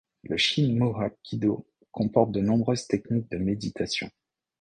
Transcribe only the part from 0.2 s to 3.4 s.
Le Sin Moo Hapkido comporte de nombreuses techniques de